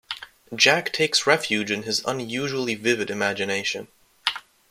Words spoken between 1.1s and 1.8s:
refuge